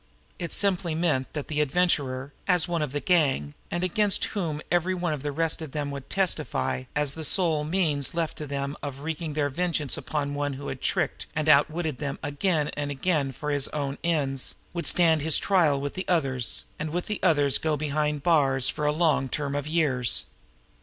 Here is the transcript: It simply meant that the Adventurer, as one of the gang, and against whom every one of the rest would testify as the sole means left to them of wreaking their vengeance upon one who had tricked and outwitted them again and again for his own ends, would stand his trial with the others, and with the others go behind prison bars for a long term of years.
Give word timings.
It 0.39 0.51
simply 0.51 0.95
meant 0.95 1.31
that 1.33 1.47
the 1.47 1.61
Adventurer, 1.61 2.33
as 2.47 2.67
one 2.67 2.81
of 2.81 2.91
the 2.91 2.99
gang, 2.99 3.53
and 3.69 3.83
against 3.83 4.25
whom 4.33 4.59
every 4.71 4.95
one 4.95 5.13
of 5.13 5.21
the 5.21 5.31
rest 5.31 5.61
would 5.61 6.09
testify 6.09 6.85
as 6.95 7.13
the 7.13 7.23
sole 7.23 7.63
means 7.63 8.15
left 8.15 8.35
to 8.39 8.47
them 8.47 8.75
of 8.81 9.01
wreaking 9.01 9.33
their 9.33 9.51
vengeance 9.51 9.97
upon 9.97 10.33
one 10.33 10.53
who 10.53 10.69
had 10.69 10.81
tricked 10.81 11.27
and 11.35 11.47
outwitted 11.47 11.99
them 11.99 12.17
again 12.23 12.69
and 12.69 12.89
again 12.89 13.31
for 13.31 13.51
his 13.51 13.67
own 13.67 13.99
ends, 14.03 14.55
would 14.73 14.87
stand 14.87 15.21
his 15.21 15.37
trial 15.37 15.79
with 15.79 15.93
the 15.93 16.07
others, 16.07 16.63
and 16.79 16.89
with 16.89 17.05
the 17.05 17.19
others 17.21 17.59
go 17.59 17.77
behind 17.77 18.23
prison 18.23 18.23
bars 18.37 18.67
for 18.69 18.87
a 18.87 18.91
long 18.91 19.29
term 19.29 19.53
of 19.53 19.67
years. 19.67 20.25